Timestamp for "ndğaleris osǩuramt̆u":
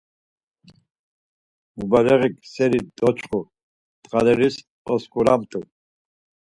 4.03-5.59